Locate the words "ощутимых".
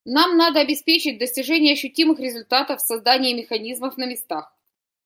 1.73-2.19